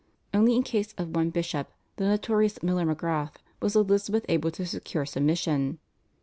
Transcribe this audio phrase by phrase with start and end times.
[0.33, 5.05] Only in case of one bishop, the notorious Miler Magrath, was Elizabeth able to secure
[5.05, 5.77] submission.